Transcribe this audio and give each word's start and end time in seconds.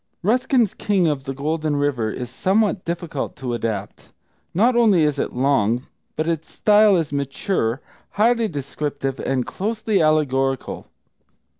Ruskin's 0.23 0.73
King 0.73 1.07
of 1.07 1.25
the 1.25 1.33
Golden 1.35 1.75
River 1.75 2.09
is 2.09 2.31
somewhat 2.31 2.85
difficult 2.85 3.35
to 3.35 3.53
adapt. 3.53 4.11
Not 4.51 4.75
only 4.75 5.03
is 5.03 5.19
it 5.19 5.31
long, 5.33 5.85
but 6.15 6.27
its 6.27 6.49
style 6.51 6.97
is 6.97 7.13
mature, 7.13 7.81
highly 8.13 8.47
descriptive, 8.47 9.19
and 9.19 9.45
closely 9.45 10.01
allegorical. 10.01 10.87